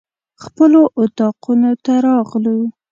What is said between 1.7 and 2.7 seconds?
ته راغلو.